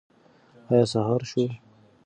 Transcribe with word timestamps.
ایا 0.71 0.85
سهار 0.93 1.21
شو؟ 1.29 1.43